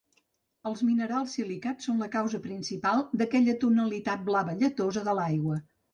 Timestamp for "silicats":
1.39-1.87